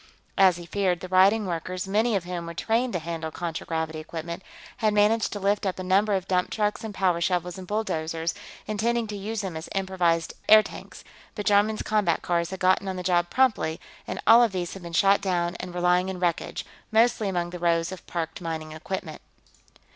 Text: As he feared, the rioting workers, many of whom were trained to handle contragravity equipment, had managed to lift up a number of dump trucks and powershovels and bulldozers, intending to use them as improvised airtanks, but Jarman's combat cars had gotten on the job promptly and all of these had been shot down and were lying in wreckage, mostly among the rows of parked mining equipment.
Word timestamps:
As 0.39 0.57
he 0.57 0.65
feared, 0.65 0.99
the 1.01 1.07
rioting 1.07 1.45
workers, 1.45 1.87
many 1.87 2.15
of 2.15 2.23
whom 2.23 2.47
were 2.47 2.55
trained 2.55 2.93
to 2.93 2.97
handle 2.97 3.29
contragravity 3.29 3.99
equipment, 3.99 4.41
had 4.77 4.95
managed 4.95 5.31
to 5.33 5.39
lift 5.39 5.63
up 5.63 5.77
a 5.77 5.83
number 5.83 6.15
of 6.15 6.27
dump 6.27 6.49
trucks 6.49 6.83
and 6.83 6.91
powershovels 6.91 7.59
and 7.59 7.67
bulldozers, 7.67 8.33
intending 8.65 9.05
to 9.05 9.15
use 9.15 9.41
them 9.41 9.55
as 9.55 9.69
improvised 9.75 10.33
airtanks, 10.49 11.03
but 11.35 11.45
Jarman's 11.45 11.83
combat 11.83 12.23
cars 12.23 12.49
had 12.49 12.59
gotten 12.59 12.87
on 12.87 12.95
the 12.95 13.03
job 13.03 13.29
promptly 13.29 13.79
and 14.07 14.19
all 14.25 14.41
of 14.41 14.53
these 14.53 14.73
had 14.73 14.81
been 14.81 14.91
shot 14.91 15.21
down 15.21 15.55
and 15.59 15.71
were 15.71 15.79
lying 15.81 16.09
in 16.09 16.19
wreckage, 16.19 16.65
mostly 16.91 17.29
among 17.29 17.51
the 17.51 17.59
rows 17.59 17.91
of 17.91 18.07
parked 18.07 18.41
mining 18.41 18.71
equipment. 18.71 19.21